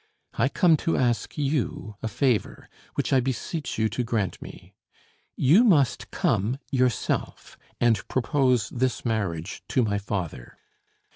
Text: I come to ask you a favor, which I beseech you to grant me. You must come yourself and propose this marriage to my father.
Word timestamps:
I 0.33 0.49
come 0.49 0.77
to 0.77 0.97
ask 0.97 1.37
you 1.37 1.95
a 2.01 2.07
favor, 2.07 2.67
which 2.95 3.13
I 3.13 3.19
beseech 3.19 3.77
you 3.77 3.87
to 3.89 4.03
grant 4.03 4.41
me. 4.41 4.73
You 5.35 5.63
must 5.63 6.09
come 6.09 6.57
yourself 6.71 7.55
and 7.79 8.01
propose 8.07 8.69
this 8.69 9.05
marriage 9.05 9.61
to 9.67 9.83
my 9.83 9.99
father. 9.99 10.57